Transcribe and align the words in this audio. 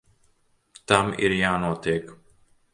Tam 0.93 1.13
ir 1.27 1.37
jānotiek. 1.43 2.13